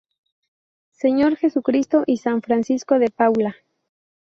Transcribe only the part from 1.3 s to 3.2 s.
Jesucristo y San Francisco de